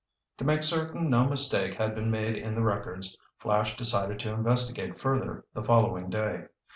To 0.39 0.45
make 0.45 0.63
certain 0.63 1.11
no 1.11 1.27
mistake 1.29 1.75
had 1.75 1.93
been 1.93 2.09
made 2.09 2.35
in 2.35 2.55
the 2.55 2.63
records, 2.63 3.21
Flash 3.37 3.77
decided 3.77 4.17
to 4.21 4.31
investigate 4.31 4.97
further 4.97 5.45
the 5.53 5.61
following 5.63 6.09
day. 6.09 6.45